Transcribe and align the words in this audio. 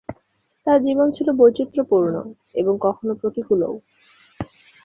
তার 0.67 0.79
জীবন 0.81 1.07
ছিল 1.11 1.27
বৈচিত্র্যপূর্ণ 1.31 2.13
এবং 2.55 2.73
কখনো 2.81 3.11
প্রতিকূলও। 3.15 3.73